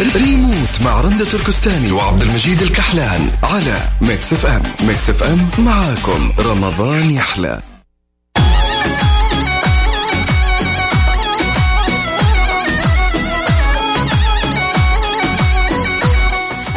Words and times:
ريموت 0.00 0.82
مع 0.84 1.00
رندة 1.00 1.24
تركستاني 1.24 1.92
وعبد 1.92 2.22
المجيد 2.22 2.62
الكحلان 2.62 3.30
على 3.42 3.78
Mix 4.00 4.32
FM 4.32 4.62
Mix 4.88 5.10
FM 5.10 5.48
معاكم. 5.58 6.32
رمضان 6.38 7.10
يحلى. 7.10 7.60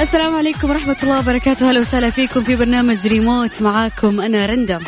السلام 0.02 0.36
عليكم 0.36 0.70
ورحمة 0.70 0.98
الله 1.04 1.20
وبركاته. 1.20 1.70
أهلا 1.70 1.80
وسهلا 1.80 2.10
فيكم 2.10 2.44
في 2.44 2.56
برنامج 2.56 3.08
ريموت. 3.08 3.62
معاكم 3.62 4.22
أنا 4.22 4.46
رندا. 4.46 4.80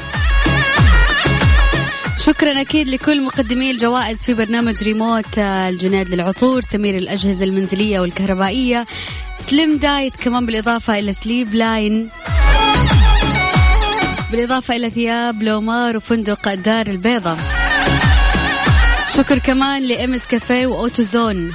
شكرا 2.25 2.61
أكيد 2.61 2.87
لكل 2.87 3.21
مقدمي 3.21 3.71
الجوائز 3.71 4.17
في 4.17 4.33
برنامج 4.33 4.83
ريموت 4.83 5.37
آه، 5.37 5.69
الجناد 5.69 6.09
للعطور 6.09 6.61
سمير 6.61 6.97
الأجهزة 6.97 7.45
المنزلية 7.45 7.99
والكهربائية 7.99 8.85
Slim 9.49 9.77
Diet 9.77 10.15
كمان 10.15 10.45
بالإضافة 10.45 10.99
إلى 10.99 11.13
Slim 11.13 11.53
Line. 11.53 12.09
بالإضافة 14.31 14.75
إلى 14.75 14.89
ثياب 14.89 15.43
لومار 15.43 15.97
وفندق 15.97 16.53
دار 16.53 16.87
البيضة. 16.87 17.37
شكر 19.15 19.37
كمان 19.37 19.83
ل 19.83 19.94
M's 19.94 20.25
Cafe 20.25 20.67
و 20.67 20.75
Auto 20.75 21.03
Zone. 21.03 21.51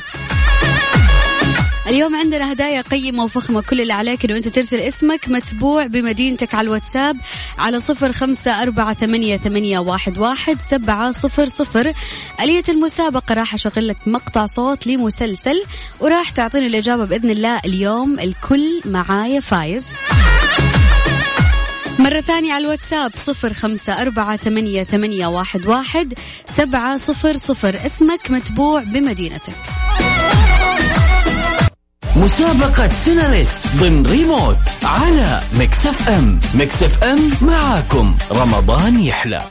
اليوم 1.87 2.17
عندنا 2.17 2.53
هدايا 2.53 2.81
قيمة 2.81 3.25
وفخمة 3.25 3.63
كل 3.63 3.81
اللي 3.81 3.93
عليك 3.93 4.25
إنه 4.25 4.37
أنت 4.37 4.49
ترسل 4.49 4.77
اسمك 4.77 5.29
متبوع 5.29 5.87
بمدينتك 5.87 6.55
على 6.55 6.65
الواتساب 6.65 7.17
على 7.59 7.81
صفر 7.81 8.13
خمسة 8.13 8.63
أربعة 8.63 8.95
ثمانية, 8.95 9.37
ثمانية 9.37 9.79
واحد, 9.79 10.19
واحد 10.19 10.59
سبعة 10.71 11.13
صفر 11.13 11.47
صفر. 11.49 11.93
آلية 12.41 12.63
المسابقة 12.69 13.35
راح 13.35 13.55
أشغل 13.55 13.89
لك 13.89 13.97
مقطع 14.07 14.47
صوت 14.47 14.87
لمسلسل 14.87 15.63
وراح 16.01 16.31
تعطيني 16.31 16.67
الإجابة 16.67 17.05
بإذن 17.05 17.31
الله 17.31 17.59
اليوم 17.65 18.21
الكل 18.21 18.81
معايا 18.85 19.41
فايز. 19.41 19.85
مرة 21.99 22.21
ثانية 22.21 22.53
على 22.53 22.65
الواتساب 22.65 23.13
صفر 23.15 23.53
خمسة 23.53 23.93
أربعة 24.03 24.37
ثمانية, 24.37 24.85
ثمانية 24.85 25.27
واحد, 25.27 25.67
واحد 25.67 26.15
سبعة 26.47 26.97
صفر 26.97 27.37
صفر. 27.37 27.87
اسمك 27.87 28.31
متبوع 28.31 28.83
بمدينتك. 28.83 29.55
مسابقة 32.27 32.89
سيناريست 32.89 33.77
ضمن 33.77 34.07
ريموت 34.07 34.57
على 34.85 35.41
Mix 35.61 36.09
FM. 36.09 36.41
Mix 36.55 37.05
FM 37.05 37.19
معاكم. 37.49 38.17
رمضان 38.33 39.01
يحلى. 39.01 39.43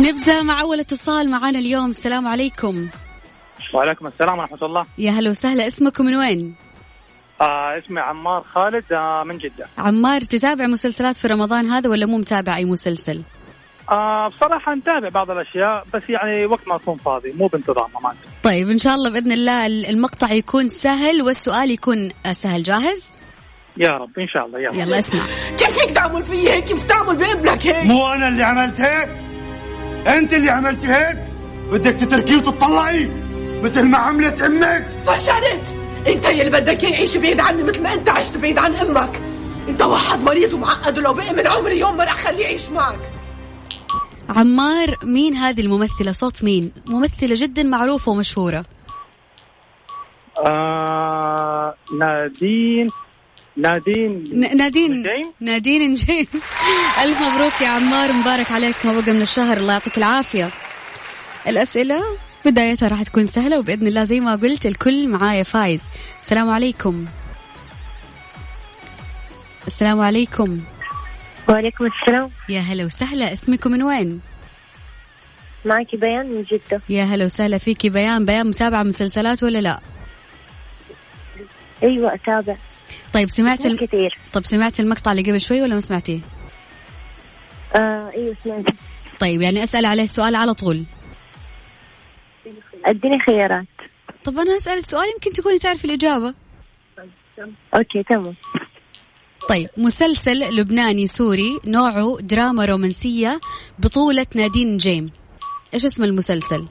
نبدأ 0.00 0.42
مع 0.42 0.60
أول 0.60 0.80
اتصال 0.80 1.30
معنا 1.30 1.58
اليوم. 1.58 1.90
السلام 1.90 2.28
عليكم. 2.28 2.88
وعليكم 3.74 4.06
السلام 4.06 4.38
ورحمة 4.38 4.58
الله. 4.62 4.86
يا 4.98 5.10
هلا 5.10 5.30
وسهلا. 5.30 5.66
اسمكم 5.66 6.04
من 6.04 6.14
وين؟ 6.14 6.54
آه 7.40 7.78
اسمي 7.78 8.00
عمار 8.00 8.42
خالد 8.54 8.92
آه 8.92 9.22
من 9.24 9.38
جدة. 9.38 9.66
عمار 9.78 10.20
تتابع 10.20 10.66
مسلسلات 10.66 11.16
في 11.16 11.28
رمضان 11.28 11.66
هذا 11.66 11.90
ولا 11.90 12.06
مو 12.06 12.18
متابع 12.18 12.56
أي 12.56 12.64
مسلسل؟ 12.64 13.22
آه 13.92 14.28
بصراحة 14.28 14.74
نتابع 14.74 15.08
بعض 15.08 15.30
الأشياء 15.30 15.84
بس 15.94 16.02
يعني 16.08 16.46
وقت 16.46 16.68
ما 16.68 16.76
أكون 16.76 16.96
فاضي 16.96 17.32
مو 17.32 17.46
بانتظام 17.46 17.88
أمانة 18.00 18.18
طيب 18.42 18.70
إن 18.70 18.78
شاء 18.78 18.94
الله 18.94 19.10
بإذن 19.10 19.32
الله 19.32 19.66
المقطع 19.66 20.32
يكون 20.32 20.68
سهل 20.68 21.22
والسؤال 21.22 21.70
يكون 21.70 22.08
سهل. 22.32 22.62
جاهز؟ 22.62 23.10
يا 23.76 23.88
رب 23.88 24.18
إن 24.18 24.28
شاء 24.28 24.46
الله 24.46 24.58
يلا, 24.58 24.82
يلا 24.82 24.98
اسمع. 24.98 25.22
كيف 25.58 25.82
هيك 25.82 25.90
تعمل 25.90 26.24
في 26.24 26.50
هيك؟ 26.50 26.64
كيف 26.64 26.82
تعمل 26.82 27.16
بابنك 27.16 27.66
هيك؟ 27.66 27.86
مو 27.86 28.06
أنا 28.06 28.28
اللي 28.28 28.42
عملت 28.42 28.80
هيك؟ 28.80 29.08
أنت 30.06 30.34
اللي 30.34 30.50
عملت 30.50 30.84
هيك؟ 30.84 31.18
بدك 31.72 31.94
تتركيه 31.94 32.36
وتطلعي؟ 32.36 33.10
مثل 33.62 33.82
ما 33.82 33.98
عملت 33.98 34.40
أمك؟ 34.40 34.86
فشلت 35.06 35.74
أنت 36.06 36.24
يلي 36.24 36.50
بدك 36.50 36.84
إياه 36.84 36.92
يعيش 36.92 37.16
بعيد 37.16 37.40
عني 37.40 37.62
مثل 37.62 37.82
ما 37.82 37.92
أنت 37.94 38.08
عشت 38.08 38.36
بعيد 38.36 38.58
عن 38.58 38.74
أمك. 38.74 39.20
أنت 39.68 39.82
واحد 39.82 40.22
مريض 40.22 40.52
ومعقد 40.54 40.98
ولو 40.98 41.12
بقي 41.14 41.32
من 41.32 41.46
عمري 41.46 41.78
يوم 41.78 41.96
ما 41.96 42.04
رح 42.04 42.16
خليه 42.16 42.44
يعيش 42.44 42.70
معك. 42.70 42.98
عمار 44.36 44.96
مين 45.02 45.34
هذه 45.34 45.60
الممثلة؟ 45.60 46.12
صوت 46.12 46.44
مين؟ 46.44 46.72
ممثلة 46.86 47.34
جدا 47.34 47.62
معروفة 47.62 48.12
ومشهورة. 48.12 48.64
آه 50.46 51.74
نادين 51.98 52.88
نادين. 53.56 54.40
نادين. 54.56 54.92
نجيم؟ 54.92 55.32
نادين 55.40 55.90
نجيم. 55.90 56.26
ألف 57.02 57.22
مبروك 57.22 57.60
يا 57.60 57.68
عمار. 57.68 58.12
مبارك 58.12 58.52
عليك 58.52 58.86
ما 58.86 59.00
بقى 59.00 59.12
من 59.12 59.22
الشهر. 59.22 59.56
الله 59.56 59.72
يعطيك 59.72 59.98
العافية. 59.98 60.50
الأسئلة 61.46 62.02
بدايتها 62.44 62.88
راح 62.88 63.02
تكون 63.02 63.26
سهلة 63.26 63.58
وبإذن 63.58 63.86
الله 63.86 64.04
زي 64.04 64.20
ما 64.20 64.36
قلت 64.36 64.66
الكل 64.66 65.08
معايا 65.08 65.42
فايز. 65.42 65.84
السلام 66.22 66.50
عليكم. 66.50 67.04
السلام 69.66 70.00
عليكم. 70.00 70.60
وعليكم 71.48 71.86
السلام. 71.86 72.30
يا 72.48 72.60
هلا 72.60 72.84
وسهلا 72.84 73.32
اسمكم 73.32 73.70
من 73.70 73.82
وين؟ 73.82 74.20
معك 75.64 75.96
بيان 75.96 76.26
من 76.26 76.42
جدة. 76.42 76.82
يا 76.88 77.04
هلا 77.04 77.24
وسهلا 77.24 77.58
فيكي. 77.58 77.90
بيان 77.90 78.24
بيان 78.24 78.46
متابعة 78.46 78.82
مسلسلات 78.82 79.42
ولا 79.42 79.58
لا؟ 79.58 79.80
أيوة 81.82 82.14
أتابع. 82.14 82.56
طيب 83.12 83.30
سمعت 83.30 83.66
الم... 83.66 83.76
كثير. 83.76 84.18
طيب 84.32 84.44
سمعت 84.44 84.80
المقطع 84.80 85.12
اللي 85.12 85.22
قبل 85.22 85.40
شوي 85.40 85.62
ولا 85.62 85.74
ما 85.74 85.80
سمعتيه؟ 85.80 86.20
آه 87.76 88.10
أيوة 88.14 88.36
سمعت. 88.44 88.64
طيب 89.20 89.42
يعني 89.42 89.62
أسأل 89.62 89.86
عليه 89.86 90.02
السؤال 90.02 90.34
على 90.34 90.54
طول. 90.54 90.84
أديني 92.86 93.18
خيارات. 93.26 93.66
طب 94.24 94.38
أنا 94.38 94.56
أسأل 94.56 94.78
السؤال 94.78 95.04
يمكن 95.14 95.32
تكوني 95.32 95.58
تعرف 95.58 95.84
الإجابة. 95.84 96.34
okay 97.74 98.02
تمام. 98.02 98.34
طيب 99.52 99.68
مسلسل 99.76 100.38
لبناني 100.58 101.06
سوري 101.06 101.60
نوعه 101.64 102.16
دراما 102.20 102.64
رومانسية 102.64 103.40
بطولة 103.78 104.26
نادين 104.36 104.76
نجيم. 104.76 105.10
إيش 105.74 105.84
اسم 105.84 106.04
المسلسل؟ 106.04 106.68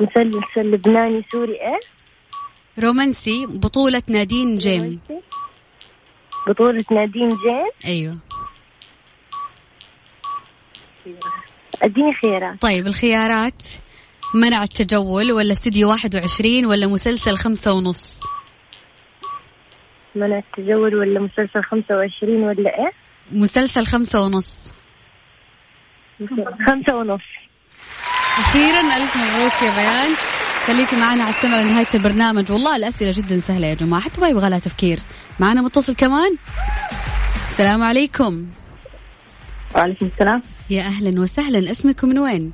مسلسل 0.00 0.70
لبناني 0.70 1.24
سوري 1.32 1.52
إيه 1.52 1.80
رومانسي 2.84 3.46
بطولة 3.46 4.02
نادين 4.08 4.58
نجيم. 4.58 5.00
بطولة 6.48 6.84
نادين 6.90 7.28
نجيم 7.28 7.70
أيوه. 7.86 8.18
أديني 11.82 12.14
خيارات. 12.22 12.62
طيب 12.62 12.86
الخيارات 12.86 13.62
منع 14.34 14.62
التجول 14.62 15.32
ولا 15.32 15.52
استديو 15.52 15.88
21 15.88 16.66
ولا 16.66 16.86
مسلسل 16.86 17.36
خمسة 17.36 17.72
ونص. 17.72 18.20
منع 20.16 20.38
التجول 20.38 20.94
ولا 20.94 21.20
مسلسل 21.20 21.62
خمسة 21.62 21.96
وعشرين 21.96 22.42
ولا 22.42 22.78
إيه؟ 22.78 22.92
مسلسل 23.32 23.86
خمسة 23.86 24.24
ونص. 24.24 24.74
خمسة 26.66 26.96
ونص. 26.96 27.22
أخيرا 28.38 28.80
ألف 28.80 29.16
مبروك 29.16 29.62
يا 29.62 29.76
بيان. 29.76 30.14
خليكي 30.66 30.96
معنا 30.96 31.22
على 31.22 31.34
السمع 31.34 31.60
لنهاية 31.60 31.86
البرنامج. 31.94 32.52
والله 32.52 32.76
الأسئلة 32.76 33.12
جدا 33.16 33.40
سهلة 33.40 33.66
يا 33.66 33.74
جماعة. 33.74 34.02
حتى 34.02 34.20
ما 34.20 34.28
يبغى 34.28 34.50
لها 34.50 34.58
تفكير. 34.58 34.98
معنا 35.40 35.62
متصل 35.62 35.94
كمان؟ 35.94 36.36
السلام 37.34 37.82
عليكم. 37.82 38.46
وعليكم 39.74 40.06
السلام. 40.06 40.42
يا 40.70 40.82
أهلا 40.82 41.20
وسهلا. 41.20 41.70
اسمكم 41.70 42.08
من 42.08 42.18
وين؟ 42.18 42.52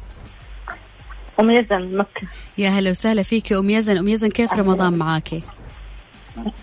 أم 1.40 1.50
يزن 1.50 1.96
مكة. 1.96 2.28
يا 2.58 2.68
هلا 2.68 2.90
وسهلا 2.90 3.22
فيك 3.22 3.52
أم 3.52 3.70
يزن. 3.70 3.98
أم 3.98 4.08
يزن 4.08 4.28
كيف 4.28 4.52
رمضان 4.52 4.98
معاكي؟ 4.98 5.42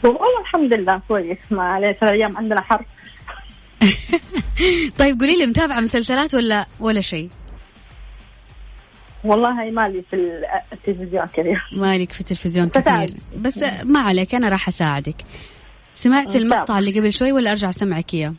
والله 0.03 0.41
الحمد 0.41 0.73
لله 0.73 1.01
كويس. 1.07 1.37
ما 1.51 1.63
عليه 1.63 1.91
ثلاث 1.91 2.11
أيام 2.11 2.37
عندنا 2.37 2.61
حر. 2.61 2.85
طيب 4.99 5.19
قولي 5.19 5.37
لي 5.37 5.45
متابعة 5.45 5.79
مسلسلات 5.79 6.35
ولا 6.35 6.65
ولا 6.79 7.01
شيء؟ 7.01 7.29
والله 9.23 9.63
هي 9.63 9.71
مالي 9.71 10.03
في 10.09 10.15
التلفزيون 10.73 11.25
كثير. 11.25 11.69
مالك 11.71 12.11
في 12.11 12.19
التلفزيون. 12.19 12.69
كثير. 12.69 13.13
بس 13.37 13.59
ما 13.83 13.99
عليك 13.99 14.35
أنا 14.35 14.49
راح 14.49 14.67
أساعدك. 14.67 15.15
سمعت 15.93 16.35
المقطع 16.35 16.79
اللي 16.79 16.99
قبل 16.99 17.13
شوي 17.13 17.31
ولا 17.31 17.51
أرجع 17.51 17.69
أسمعك 17.69 18.13
إياه؟ 18.13 18.33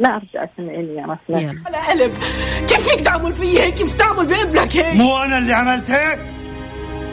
لا 0.00 0.08
أرجع 0.16 0.44
أسمعيني 0.44 0.94
يا 0.94 1.06
مثلا 1.06 1.40
يلا. 1.40 1.62
على 1.66 1.76
قلب 1.76 2.14
كيف 2.68 2.88
هيك 2.88 3.00
تعمل 3.00 3.34
في 3.34 3.60
هيك؟ 3.60 3.74
كيف 3.74 3.94
تعمل 3.94 4.26
بابنك 4.26 4.76
هيك؟ 4.76 4.96
مو 4.96 5.18
أنا 5.18 5.38
اللي 5.38 5.52
عملت 5.52 5.90
هيك؟ 5.90 6.20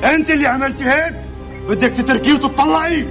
أنت 0.04 0.32
اللي 0.32 0.48
عملت 0.48 0.82
هيك؟ 0.82 1.25
بدك 1.70 1.92
تتركيه 1.92 2.34
وتطلعي 2.34 3.08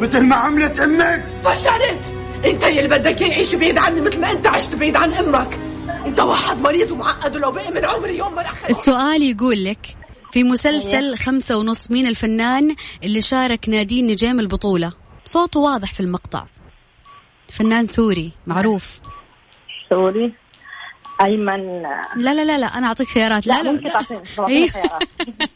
مثل 0.00 0.26
ما 0.26 0.36
عملت 0.36 0.78
أمك. 0.78 1.24
فشلت. 1.44 2.12
انت 2.44 2.62
يلي 2.62 2.88
بدك 2.88 3.22
إياه 3.22 3.30
يعيش 3.30 3.54
بعيد 3.54 3.78
عني 3.78 4.00
مثل 4.00 4.20
ما 4.20 4.30
انت 4.30 4.46
عشت 4.46 4.74
بعيد 4.74 4.96
عن 4.96 5.12
أمك. 5.12 5.58
انت 6.06 6.20
واحد 6.20 6.60
مريض 6.60 6.90
ومعقد 6.90 7.36
ولو 7.36 7.52
بقي 7.52 7.70
من 7.70 7.84
عمري 7.84 8.18
يوم 8.18 8.34
ما 8.34 8.42
رح 8.42 8.64
السؤال 8.70 9.22
يقول 9.22 9.64
لك 9.64 9.96
في 10.32 10.44
مسلسل 10.44 11.16
خمسة 11.16 11.56
ونص 11.56 11.90
مين 11.90 12.06
الفنان 12.06 12.76
اللي 13.04 13.22
شارك 13.22 13.68
نادين 13.68 14.06
نجيم 14.06 14.40
البطولة؟ 14.40 14.92
صوته 15.24 15.60
واضح 15.60 15.94
في 15.94 16.00
المقطع. 16.00 16.46
فنان 17.48 17.86
سوري 17.86 18.32
معروف. 18.46 19.00
سوري. 19.90 20.34
أيمن. 21.24 21.82
لا 22.16 22.34
لا 22.34 22.44
لا 22.44 22.58
لا 22.58 22.66
أنا 22.66 22.86
أعطيك 22.86 23.08
خيارات. 23.08 23.46
لا 23.46 23.62
لا, 23.62 23.72
ممكن 23.72 23.84
لا. 23.86 23.92
تعطيني 23.92 24.22
إيه. 24.48 24.70
خيارات. 24.70 25.02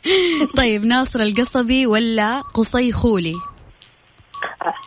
طيب 0.57 0.85
ناصر 0.85 1.21
القصبي 1.21 1.87
ولا 1.87 2.41
قصي 2.41 2.93
خولي؟ 2.93 3.35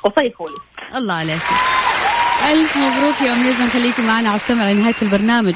قصي 0.04 0.30
فولي 0.38 0.56
الله 0.96 1.14
عليك. 1.14 1.42
ألف 2.52 2.78
مبروك 2.78 3.22
يا 3.22 3.34
أم 3.34 3.44
يزن 3.48 3.68
خليكي 3.70 4.02
معنا 4.02 4.30
على 4.30 4.40
السمع 4.40 4.72
لنهاية 4.72 4.96
البرنامج. 5.02 5.56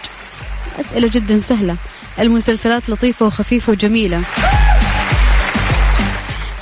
أسئلة 0.79 1.09
جدا 1.13 1.39
سهلة. 1.39 1.77
المسلسلات 2.19 2.89
لطيفة 2.89 3.25
وخفيفة 3.25 3.71
وجميلة. 3.71 4.21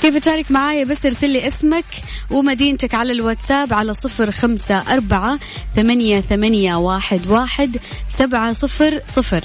كيف 0.02 0.16
تشارك 0.16 0.50
معايا؟ 0.50 0.84
بس 0.84 1.06
ارسل 1.06 1.30
لي 1.30 1.46
اسمك 1.46 1.84
ومدينتك 2.30 2.94
على 2.94 3.12
الواتساب 3.12 3.72
على 3.72 3.94
صفر 3.94 4.30
خمسة 4.30 4.92
أربعة 4.92 5.38
ثمانية, 5.76 6.20
ثمانية 6.20 6.74
واحد, 6.74 7.26
واحد 7.26 7.76
سبعة 8.18 8.52
صفر 8.52 9.00
صفر. 9.12 9.44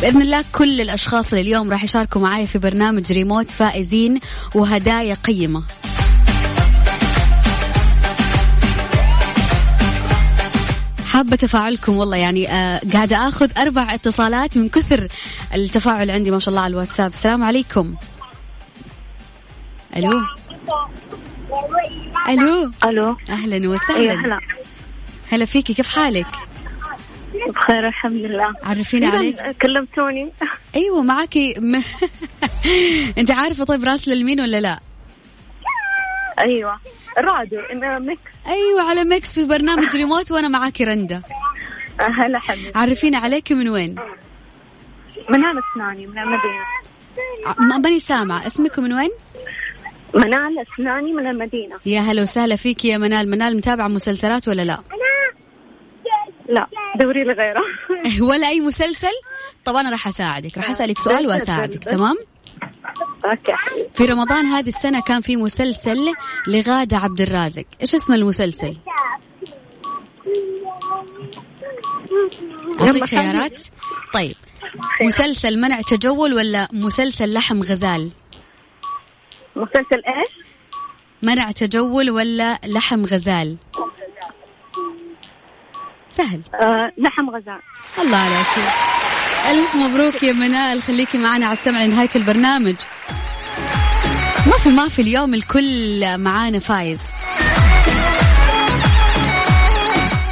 بإذن 0.00 0.22
الله 0.22 0.44
كل 0.52 0.80
الأشخاص 0.80 1.28
اللي 1.28 1.40
اليوم 1.40 1.70
راح 1.70 1.84
يشاركوا 1.84 2.20
معايا 2.20 2.46
في 2.46 2.58
برنامج 2.58 3.12
ريموت 3.12 3.50
فائزين 3.50 4.20
وهدايا 4.54 5.14
قيمة. 5.14 5.62
حابة 11.06 11.36
تفاعلكم 11.36 11.96
والله 11.96 12.16
يعني 12.16 12.52
آه 12.52 12.80
قاعدة 12.92 13.28
آخذ 13.28 13.50
أربع 13.58 13.94
اتصالات 13.94 14.56
من 14.56 14.68
كثر 14.68 15.08
التفاعل 15.54 16.10
عندي 16.10 16.30
ما 16.30 16.38
شاء 16.38 16.48
الله 16.48 16.60
على 16.60 16.70
الواتساب. 16.70 17.10
السلام 17.10 17.44
عليكم. 17.44 17.94
ألو؟ 19.96 20.22
ألو؟ 22.84 23.16
أهلا 23.30 23.56
أيوه 23.56 23.74
وسهلا 23.74 24.12
هلا. 24.12 24.40
هلا 25.32 25.44
فيكي 25.44 25.74
كيف 25.74 25.88
حالك؟ 25.88 26.26
بخير 27.48 27.88
الحمد 27.88 28.20
لله. 28.20 28.54
عرفيني 28.62 29.06
عليك. 29.06 29.36
كلمتوني. 29.62 30.32
أيوة 30.76 31.02
معاكي. 31.02 31.54
م... 31.58 31.74
أنت 33.18 33.30
عارفة 33.30 33.64
طيب 33.64 33.84
راسلة 33.84 34.14
لمين 34.14 34.40
ولا 34.40 34.60
لا؟ 34.60 34.80
أيوه. 36.38 36.80
راديو 37.18 37.60
انه 37.60 37.98
Mix. 37.98 38.20
أيوة 38.46 38.90
على 38.90 39.04
Mix 39.04 39.34
في 39.34 39.44
برنامج 39.44 39.96
ريموت 39.96 40.32
وأنا 40.32 40.48
معاكي 40.48 40.84
رندا. 40.84 41.22
هلا 42.00 42.38
حبيبي. 42.38 42.72
عرفيني 42.74 43.16
عليك 43.16 43.52
من 43.52 43.68
وين؟ 43.68 43.94
منال 45.30 45.60
اسناني 45.72 46.06
من 46.06 46.18
المدينة. 46.18 46.64
ماني 47.82 47.98
سامعة. 47.98 48.46
اسمك 48.46 48.78
من 48.78 48.92
وين؟ 48.92 49.10
منال 50.14 50.58
اسناني 50.58 51.12
من 51.12 51.26
المدينة. 51.26 51.76
يا 51.86 52.00
هلا 52.00 52.22
وسهلا 52.22 52.56
فيك 52.56 52.84
يا 52.84 52.98
منال. 52.98 53.30
منال 53.30 53.56
متابعة 53.56 53.88
مسلسلات 53.88 54.48
ولا 54.48 54.62
لا؟ 54.62 54.78
لا 56.48 56.66
دوري 57.00 57.24
لي 57.24 57.32
غيره 57.32 57.62
ولا 58.30 58.48
أي 58.48 58.60
مسلسل؟ 58.60 59.12
طب 59.64 59.74
أنا 59.76 59.90
راح 59.90 60.08
أساعدك 60.08 60.58
راح 60.58 60.70
أسألك 60.70 60.98
سؤال 60.98 61.26
وأساعدك 61.26 61.84
تمام؟ 61.84 62.16
أوكي. 63.24 63.52
حبيبي 63.52 63.88
في 63.94 64.04
رمضان 64.04 64.46
هذه 64.46 64.68
السنة 64.68 65.02
كان 65.02 65.20
في 65.20 65.36
مسلسل 65.36 65.98
لغادة 66.48 66.96
عبد 66.96 67.20
الرازق. 67.20 67.64
إيش 67.80 67.94
اسم 67.94 68.12
المسلسل؟ 68.12 68.76
أعطيك 72.80 73.04
خيارات. 73.04 73.60
طيب 74.14 74.34
مسلسل 75.02 75.60
منع 75.60 75.80
تجول 75.80 76.34
ولا 76.34 76.68
مسلسل 76.72 77.32
لحم 77.32 77.62
غزال؟ 77.62 78.10
مسلسل 79.56 80.02
إيش؟ 80.06 80.46
منع 81.22 81.50
تجول 81.50 82.10
ولا 82.10 82.60
لحم 82.64 83.04
غزال؟ 83.04 83.56
سهل. 86.08 86.42
آه 86.54 86.92
لحم 86.98 87.30
غزال. 87.30 87.60
الله 87.98 88.16
عليك 88.16 88.46
ألف 89.50 89.74
مبروك 89.76 90.22
يا 90.22 90.32
منال. 90.32 90.82
خليكي 90.82 91.18
معنا 91.18 91.46
على 91.46 91.52
السمع 91.52 91.82
لنهاية 91.82 92.08
البرنامج. 92.16 92.74
ما 94.46 94.52
في 94.52 94.68
ما 94.68 94.88
في 94.88 95.02
اليوم 95.02 95.34
الكل 95.34 96.18
معانا 96.18 96.58
فايز. 96.58 97.00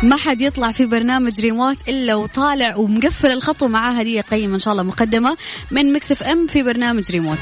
ما 0.03 0.17
حد 0.17 0.41
يطلع 0.41 0.73
في 0.73 0.87
برنامج 0.87 1.41
ريموت 1.41 1.88
إلا 1.88 2.14
وطالع 2.14 2.76
ومقفل 2.76 3.32
الخط 3.32 3.62
ومعاه 3.62 3.93
هدية 3.93 4.21
قيمة 4.21 4.55
إن 4.55 4.61
شاء 4.61 4.73
الله 4.73 4.82
مقدمة 4.82 5.37
من 5.71 5.93
Mix 5.93 6.23
FM 6.23 6.47
في 6.47 6.62
برنامج 6.62 7.12
ريموت. 7.12 7.38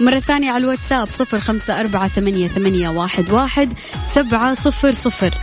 مرة 0.00 0.20
ثانية 0.20 0.50
على 0.50 0.64
الواتساب 0.64 1.08
صفر 1.08 1.38
خمسة 1.38 1.80
أربعة 1.80 2.08
ثمانية, 2.08 2.48
ثمانية 2.48 2.88
واحد, 2.88 3.30
واحد 3.30 3.72
سبعة 4.12 4.54
صفر 4.54 4.92
صفر 4.92 5.34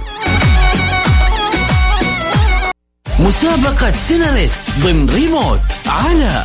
مسابقة 3.19 3.91
سيناريست 3.91 4.63
ضمن 4.79 5.09
ريموت 5.09 5.59
على 5.87 6.43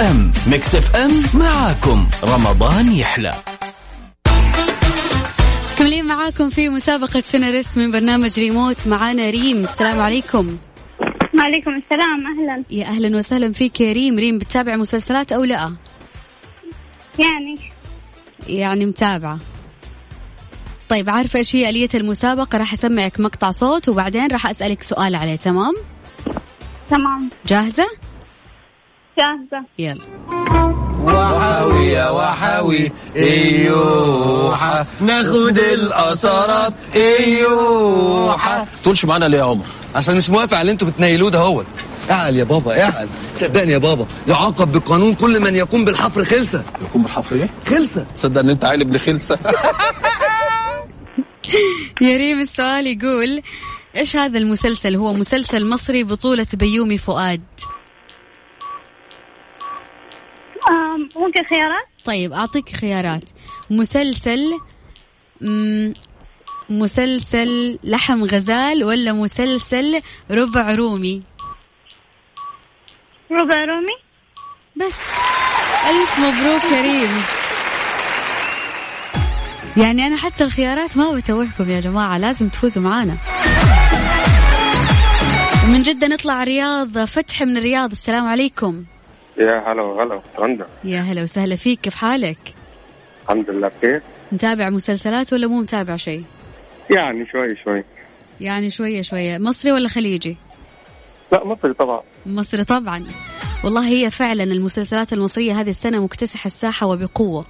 FM. 0.00 0.32
Mix 0.46 0.74
FM 0.74 1.10
معاكم. 1.34 2.06
رمضان 2.24 2.92
يحلى. 2.92 3.34
كملين 5.78 6.04
معاكم 6.04 6.50
في 6.50 6.68
مسابقة 6.68 7.20
سيناريست 7.26 7.78
من 7.78 7.90
برنامج 7.90 8.40
ريموت. 8.40 8.86
معانا 8.86 9.30
ريم. 9.30 9.64
السلام 9.64 10.00
عليكم. 10.00 10.56
وعليكم 11.34 11.70
السلام. 11.70 12.26
أهلا. 12.26 12.64
يا 12.70 12.86
أهلا 12.86 13.18
وسهلا 13.18 13.52
فيك 13.52 13.80
يا 13.80 13.92
ريم. 13.92 14.18
ريم 14.18 14.38
بتتابع 14.38 14.76
مسلسلات 14.76 15.32
أو 15.32 15.44
لا؟ 15.44 15.72
يعني. 17.18 17.56
يعني 18.46 18.86
متابعة. 18.86 19.38
طيب 20.88 21.10
عارفة 21.10 21.38
إيش 21.38 21.56
هي 21.56 21.68
آلية 21.68 21.88
المسابقة؟ 21.94 22.58
راح 22.58 22.72
أسمعك 22.72 23.20
مقطع 23.20 23.50
صوت 23.50 23.88
وبعدين 23.88 24.26
راح 24.32 24.46
أسألك 24.46 24.82
سؤال 24.82 25.14
عليه 25.14 25.36
تمام؟ 25.36 25.74
تمام. 26.90 27.30
جاهزة؟ 27.46 27.86
جاهزة. 29.18 29.66
يلا. 29.78 30.02
وحاوي 31.02 31.86
يا 31.86 32.10
وحاوي 32.10 32.92
ايوحة 33.16 34.86
ناخد 35.00 35.58
الأثرات 35.58 36.72
ايوحة 36.96 38.66
تقولش 38.82 39.04
معانا 39.04 39.24
ليه 39.24 39.38
يا 39.38 39.42
عمر؟ 39.44 39.64
عشان 39.94 40.16
مش 40.16 40.30
موافق 40.30 40.54
على 40.54 40.60
اللي 40.60 40.72
أنتوا 40.72 40.88
بتنيلوه 40.88 41.30
ده 41.30 41.38
هو. 41.38 41.62
اعقل 42.10 42.36
يا 42.36 42.44
بابا 42.44 42.82
اعقل. 42.82 43.08
صدقني 43.36 43.72
يا 43.72 43.78
بابا 43.78 44.06
يعاقب 44.28 44.72
بقانون 44.72 45.14
كل 45.14 45.40
من 45.40 45.54
يقوم 45.56 45.84
بالحفر 45.84 46.24
خلسه 46.24 46.64
يكون 46.82 47.02
بالحفر 47.02 47.36
إيه؟ 47.36 47.48
خلسه 47.66 48.06
تصدق 48.14 48.40
ان 48.40 48.50
أنت 48.50 48.64
عيل 48.64 48.80
ابن 48.80 48.98
خلسة 48.98 49.38
يا 52.00 52.16
ريم 52.16 52.40
السؤال 52.40 52.86
يقول 52.86 53.42
إيش 53.96 54.16
هذا 54.16 54.38
المسلسل؟ 54.38 54.96
هو 54.96 55.12
مسلسل 55.12 55.68
مصري 55.68 56.04
بطولة 56.04 56.46
بيومي 56.54 56.98
فؤاد. 56.98 57.42
ممكن 61.16 61.44
خيارات؟ 61.50 61.86
طيب 62.04 62.32
أعطيك 62.32 62.76
خيارات. 62.76 63.22
مسلسل 63.70 64.58
مم، 65.40 65.94
مسلسل 66.70 67.78
لحم 67.84 68.24
غزال 68.24 68.84
ولا 68.84 69.12
مسلسل 69.12 70.00
ربع 70.30 70.74
رومي؟ 70.74 71.22
ربع 73.30 73.64
رومي؟ 73.64 73.96
بس. 74.76 74.96
ألف 75.90 76.18
مبروك 76.18 76.62
كريم. 76.62 77.22
يعني 79.76 80.06
أنا 80.06 80.16
حتى 80.16 80.44
الخيارات 80.44 80.96
ما 80.96 81.12
بتوهكم 81.12 81.70
يا 81.70 81.80
جماعة 81.80 82.18
لازم 82.18 82.48
تفوزوا 82.48 82.82
معانا. 82.82 83.16
من 85.68 85.82
جدة 85.82 86.06
نطلع 86.06 86.44
رياض 86.44 86.98
فتح 87.04 87.42
من 87.42 87.56
الرياض 87.56 87.90
السلام 87.90 88.26
عليكم. 88.26 88.84
يا 89.38 89.72
هلا 89.72 89.82
وغلا 89.82 90.22
رندا 90.38 90.66
يا 90.84 91.00
هلا 91.00 91.22
وسهلا 91.22 91.56
فيك 91.56 91.80
كيف 91.80 91.94
حالك؟ 91.94 92.38
الحمد 93.24 93.50
لله 93.50 93.68
بخير. 93.68 94.02
متابع 94.32 94.70
مسلسلات 94.70 95.32
ولا 95.32 95.46
مو 95.46 95.60
متابع 95.60 95.96
شيء؟ 95.96 96.24
يعني 96.90 97.26
شوي 97.32 97.56
شوي. 97.64 97.84
يعني 98.40 98.70
شوية 98.70 99.02
شوية. 99.02 99.38
مصري 99.38 99.72
ولا 99.72 99.88
خليجي؟ 99.88 100.36
لا 101.32 101.44
مصري 101.44 101.74
طبعا. 101.74 102.02
مصري 102.26 102.64
طبعا. 102.64 103.06
والله 103.64 103.88
هي 103.88 104.10
فعلا 104.10 104.42
المسلسلات 104.42 105.12
المصرية 105.12 105.60
هذه 105.60 105.70
السنة 105.70 106.00
مكتسحة 106.04 106.46
الساحة 106.46 106.86
وبقوة. 106.86 107.46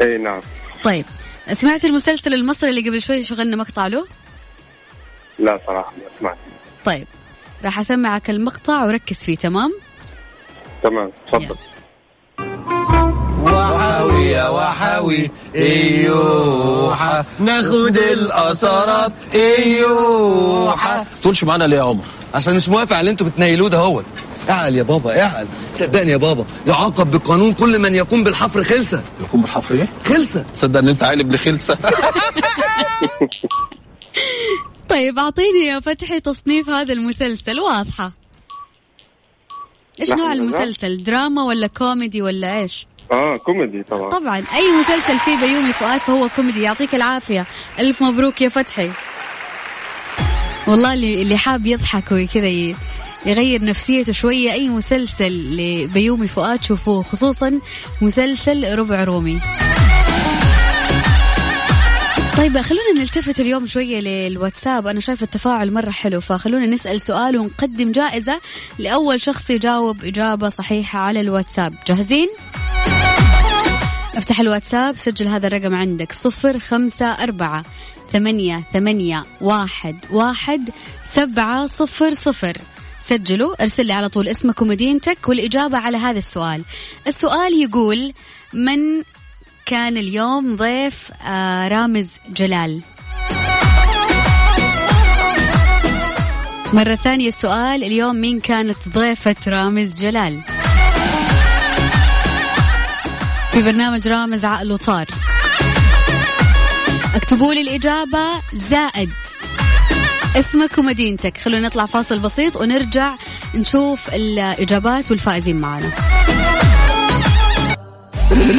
اي 0.00 0.18
نعم. 0.18 0.40
طيب 0.84 1.04
سمعت 1.52 1.84
المسلسل 1.84 2.34
المصري 2.34 2.70
اللي 2.70 2.88
قبل 2.88 3.02
شوي 3.02 3.22
شغلنا 3.22 3.56
مقطع 3.56 3.86
له؟ 3.86 4.06
لا 5.38 5.60
صراحة 5.66 5.92
ما 5.96 6.08
سمعت. 6.20 6.36
طيب 6.84 7.06
راح 7.64 7.78
أسمعك 7.78 8.30
المقطع 8.30 8.84
وركز 8.84 9.16
فيه 9.18 9.36
تمام؟ 9.36 9.72
تمام 10.82 11.12
تفضل. 11.26 11.56
يا 14.32 14.48
وحاوي 14.48 15.30
ايوحة 15.56 17.24
ناخد 17.38 17.96
الأثرات 17.98 19.12
ايوحة 19.34 21.04
تقولش 21.22 21.44
معانا 21.44 21.64
ليه 21.64 21.76
يا 21.76 21.82
عمر؟ 21.82 22.04
عشان 22.34 22.54
مش 22.56 22.68
موافق 22.68 22.92
على 22.96 23.00
اللي 23.00 23.10
أنتوا 23.10 23.26
بتنيلوه 23.26 23.68
ده 23.68 23.78
هو. 23.78 24.02
اعقل 24.50 24.76
يا 24.76 24.82
بابا 24.82 25.22
اعقل. 25.22 25.46
صدقني 25.78 26.10
يا 26.12 26.16
بابا 26.16 26.44
يعاقب 26.66 27.10
بقانون 27.10 27.52
كل 27.54 27.78
من 27.78 27.94
يقوم 27.94 28.24
بالحفر 28.24 28.64
خلسه 28.64 29.02
يكون 29.20 29.40
بالحفر 29.40 29.74
إيه؟ 29.74 29.88
خلسه 30.04 30.44
تصدق 30.54 30.78
ان 30.80 30.88
أنت 30.88 31.02
عيل 31.04 31.20
ابن 31.20 31.36
خلسة 31.36 31.78
طيب 34.88 35.18
أعطيني 35.18 35.66
يا 35.66 35.80
فتحي 35.80 36.20
تصنيف 36.20 36.68
هذا 36.68 36.92
المسلسل 36.92 37.60
واضحة. 37.60 38.12
إيش 40.00 40.08
لحظة 40.10 40.18
نوع 40.22 40.26
بقى. 40.28 40.36
المسلسل؟ 40.36 41.02
دراما 41.02 41.42
ولا 41.42 41.66
كوميدي 41.66 42.22
ولا 42.22 42.60
إيش؟ 42.60 42.86
آه 43.12 43.36
كوميدي 43.36 43.82
طبعا. 43.82 44.10
طبعا 44.10 44.36
أي 44.38 44.72
مسلسل 44.80 45.18
فيه 45.18 45.36
بيومي 45.36 45.72
فؤاد 45.72 46.00
فهو 46.00 46.28
كوميدي. 46.36 46.62
يعطيك 46.62 46.94
العافية. 46.94 47.46
ألف 47.78 48.02
مبروك 48.02 48.40
يا 48.40 48.48
فتحي. 48.48 48.90
والله 50.66 50.94
اللي 50.94 51.22
اللي 51.22 51.36
حاب 51.36 51.66
يضحك 51.66 52.12
وكذا 52.12 52.74
يغير 53.26 53.64
نفسيته 53.64 54.12
شوية 54.12 54.52
أي 54.52 54.68
مسلسل 54.68 55.56
لبيومي 55.56 56.28
فؤاد 56.28 56.64
شوفوه 56.64 57.02
خصوصا 57.02 57.60
مسلسل 58.00 58.78
ربع 58.78 59.04
رومي. 59.04 59.40
طيب 62.36 62.58
خلونا 62.58 62.92
نلتفت 62.98 63.40
اليوم 63.40 63.66
شوية 63.66 64.00
للواتساب. 64.00 64.86
أنا 64.86 65.00
شايفة 65.00 65.24
التفاعل 65.24 65.72
مرة 65.72 65.90
حلو 65.90 66.20
فخلونا 66.20 66.66
نسأل 66.66 67.00
سؤال 67.00 67.36
ونقدم 67.36 67.92
جائزة 67.92 68.40
لأول 68.78 69.20
شخص 69.20 69.50
يجاوب 69.50 70.04
إجابة 70.04 70.48
صحيحة 70.48 70.98
على 70.98 71.20
الواتساب. 71.20 71.74
جاهزين؟ 71.86 72.28
افتح 74.16 74.40
الواتساب 74.40 74.96
سجل 74.96 75.28
هذا 75.28 75.46
الرقم 75.46 75.74
عندك 75.74 76.12
صفر 76.12 76.58
خمسة 76.58 77.06
أربعة 77.06 77.64
ثمانية 78.12 78.64
ثمانية 78.72 79.24
واحد 79.40 79.96
واحد 80.10 80.70
سبعة 81.04 81.66
صفر 81.66 82.10
صفر. 82.10 82.58
سجلوا 83.00 83.62
ارسل 83.62 83.86
لي 83.86 83.92
على 83.92 84.08
طول 84.08 84.28
اسمك 84.28 84.62
ومدينتك 84.62 85.28
والإجابة 85.28 85.78
على 85.78 85.96
هذا 85.96 86.18
السؤال. 86.18 86.62
السؤال 87.06 87.62
يقول 87.62 88.12
من 88.52 89.02
كان 89.66 89.96
اليوم 89.96 90.56
ضيف 90.56 91.10
آه 91.26 91.68
رامز 91.68 92.08
جلال؟ 92.36 92.82
مرة 96.72 96.94
ثانية 96.94 97.28
السؤال 97.28 97.84
اليوم 97.84 98.16
مين 98.16 98.40
كانت 98.40 98.88
ضيفة 98.88 99.36
رامز 99.48 100.00
جلال؟ 100.02 100.51
في 103.52 103.62
برنامج 103.62 104.08
رامز 104.08 104.44
عقل 104.44 104.72
وطار. 104.72 105.06
اكتبوا 107.14 107.54
لي 107.54 107.60
الإجابة 107.60 108.40
زائد. 108.52 109.10
اسمك 110.36 110.78
ومدينتك. 110.78 111.38
خلونا 111.38 111.66
نطلع 111.66 111.86
فاصل 111.86 112.18
بسيط 112.18 112.56
ونرجع 112.56 113.14
نشوف 113.54 114.08
الإجابات 114.08 115.10
والفائزين 115.10 115.60
معنا. 115.60 115.92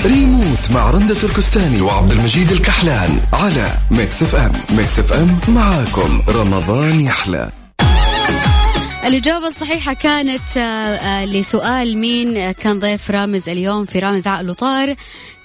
ريموت 0.06 0.72
مع 0.72 0.92
رندة 0.92 1.16
تركستاني 1.16 1.82
وعبد 1.82 2.12
المجيد 2.12 2.52
الكحلان 2.52 3.20
على 3.34 3.72
Mix 3.92 4.24
FM. 4.24 4.52
Mix 4.70 5.00
FM 5.00 5.40
معاكم. 5.48 6.22
رمضان 6.28 7.02
يحلى. 7.02 7.63
الإجابة 9.06 9.48
الصحيحة 9.48 9.94
كانت 9.94 10.58
آه، 10.58 10.62
آه، 10.62 11.26
لسؤال 11.26 11.98
مين 11.98 12.38
آه، 12.38 12.52
كان 12.52 12.80
ضيف 12.80 13.12
رامز 13.12 13.50
اليوم 13.50 13.86
في 13.86 14.00
رامز 14.00 14.28
عقل 14.28 14.50
وطار. 14.50 14.96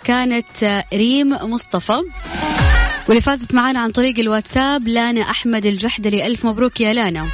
كانت 0.05 0.85
ريم 0.95 1.31
مصطفى. 1.31 2.03
واللي 3.09 3.21
فازت 3.23 3.55
معنا 3.55 3.81
عن 3.81 3.91
طريق 3.91 4.19
الواتساب 4.19 4.89
لانا 4.89 5.21
أحمد 5.21 5.67
الجحدلي. 5.67 6.27
ألف 6.27 6.47
مبروك 6.47 6.81
يا 6.81 6.93
لانا. 6.93 7.27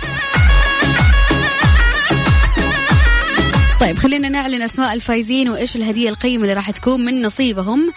طيب 3.81 3.99
خلينا 3.99 4.29
نعلن 4.29 4.63
أسماء 4.63 4.95
الفايزين 4.95 5.49
وإيش 5.49 5.77
الهدية 5.77 6.09
القيمة 6.09 6.43
اللي 6.43 6.55
راح 6.55 6.71
تكون 6.71 7.05
من 7.05 7.23
نصيبهم. 7.23 7.93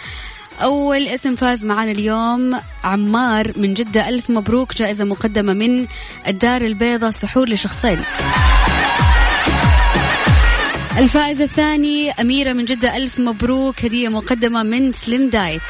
أول 0.62 1.08
اسم 1.08 1.36
فاز 1.36 1.64
معنا 1.64 1.92
اليوم 1.92 2.60
عمار 2.84 3.52
من 3.56 3.74
جدة. 3.74 4.10
ألف 4.10 4.30
مبروك. 4.30 4.76
جائزة 4.76 5.04
مقدمة 5.04 5.54
من 5.54 5.86
الدار 6.28 6.62
البيضاء. 6.62 7.10
سحور 7.10 7.50
لشخصين. 7.50 8.00
الفائز 10.98 11.42
الثاني 11.42 12.12
أميرة 12.12 12.54
من 12.54 12.66
جدة. 12.66 12.98
ألف 12.98 13.20
مبروك. 13.20 13.86
هدية 13.86 14.10
مقدمة 14.10 14.64
من 14.64 14.92
سليم 14.92 15.30
دايت. 15.30 15.62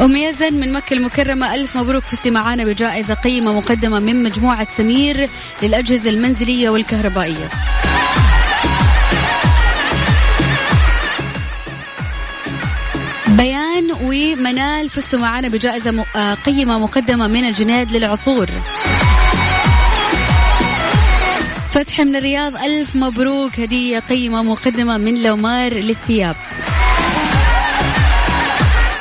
أم 0.00 0.16
يزن 0.16 0.52
من 0.52 0.72
مكة 0.72 0.94
المكرمة. 0.94 1.54
ألف 1.54 1.76
مبروك. 1.76 2.02
فزتي 2.02 2.30
معانا 2.30 2.64
بجائزة 2.64 3.14
قيمة 3.14 3.52
مقدمة 3.52 3.98
من 3.98 4.22
مجموعة 4.22 4.66
سمير 4.76 5.28
للأجهزة 5.62 6.10
المنزلية 6.10 6.70
والكهربائية. 6.70 7.48
بيان 13.40 13.92
ومنال 14.02 14.90
فزتوا 14.90 15.18
معنا 15.18 15.48
بجائزة 15.48 16.04
آه، 16.16 16.34
قيمة 16.34 16.78
مقدمة 16.78 17.28
من 17.28 17.44
الجنيد 17.44 17.92
للعطور 17.92 18.50
فتح 21.70 22.00
من 22.00 22.16
الرياض 22.16 22.56
ألف 22.56 22.96
مبروك. 22.96 23.60
هدية 23.60 23.98
قيمة 23.98 24.42
مقدمة 24.42 24.96
من 24.96 25.22
لومار 25.22 25.74
للثياب. 25.74 26.36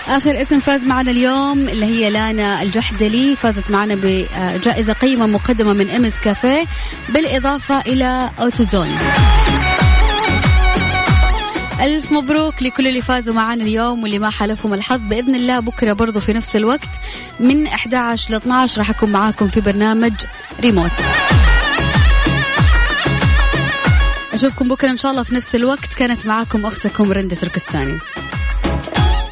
آخر 0.07 0.41
اسم 0.41 0.59
فاز 0.59 0.83
معنا 0.83 1.11
اليوم 1.11 1.69
اللي 1.69 1.85
هي 1.85 2.09
لانا 2.09 2.61
الجحدلي. 2.61 3.35
فازت 3.35 3.71
معنا 3.71 3.95
بجائزة 4.03 4.93
قيمة 4.93 5.27
مقدمة 5.27 5.73
من 5.73 5.89
إمس 5.89 6.19
كافيه 6.23 6.63
بالإضافة 7.09 7.81
إلى 7.81 8.29
أوتوزون. 8.39 8.89
ألف 11.81 12.11
مبروك 12.11 12.63
لكل 12.63 12.87
اللي 12.87 13.01
فازوا 13.01 13.33
معنا 13.33 13.63
اليوم 13.63 14.03
واللي 14.03 14.19
ما 14.19 14.29
حالفهم 14.29 14.73
الحظ. 14.73 14.99
بإذن 15.01 15.35
الله 15.35 15.59
بكرة 15.59 15.93
برضو 15.93 16.19
في 16.19 16.33
نفس 16.33 16.55
الوقت 16.55 16.89
من 17.39 17.67
11 17.67 18.33
ل 18.33 18.35
12 18.35 18.79
راح 18.79 18.89
أكون 18.89 19.11
معاكم 19.11 19.47
في 19.47 19.61
برنامج 19.61 20.13
ريموت. 20.59 20.91
أشوفكم 24.33 24.67
بكرة 24.67 24.89
إن 24.89 24.97
شاء 24.97 25.11
الله 25.11 25.23
في 25.23 25.35
نفس 25.35 25.55
الوقت. 25.55 25.93
كانت 25.93 26.25
معاكم 26.25 26.65
أختكم 26.65 27.11
رندة 27.11 27.35
تركستاني. 27.35 27.97